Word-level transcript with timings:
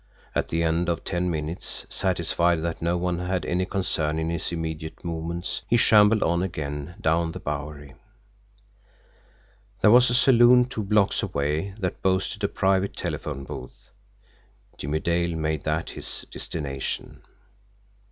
At 0.33 0.47
the 0.47 0.63
end 0.63 0.89
of 0.89 1.03
ten 1.03 1.29
minutes, 1.29 1.85
satisfied 1.87 2.63
that 2.63 2.81
no 2.81 2.97
one 2.97 3.19
had 3.19 3.45
any 3.45 3.67
concern 3.67 4.17
in 4.17 4.31
his 4.31 4.51
immediate 4.51 5.05
movements, 5.05 5.61
he 5.69 5.77
shambled 5.77 6.23
on 6.23 6.41
again 6.41 6.95
down 6.99 7.33
the 7.33 7.39
Bowery. 7.39 7.93
There 9.81 9.91
was 9.91 10.09
a 10.09 10.15
saloon 10.15 10.65
two 10.65 10.81
blocks 10.81 11.21
away 11.21 11.75
that 11.77 12.01
boasted 12.01 12.43
a 12.43 12.47
private 12.47 12.95
telephone 12.97 13.43
booth. 13.43 13.91
Jimmie 14.75 15.01
Dale 15.01 15.35
made 15.37 15.65
that 15.65 15.91
his 15.91 16.25
destination. 16.31 17.21